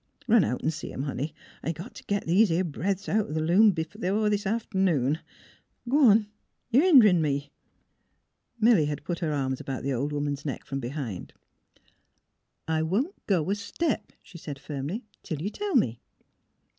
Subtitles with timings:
[0.27, 1.31] Run out an' see 'em, honey.
[1.61, 5.19] I got t' git these 'ere breadths out th' loom b' this aft 'noon.
[5.87, 6.25] G' on;
[6.71, 7.51] you hender me!"
[8.59, 11.33] Milly had put her arms about the old woman's neck from behind.''
[12.77, 15.99] I won't go a step," she said, firmly, *' till you tell me.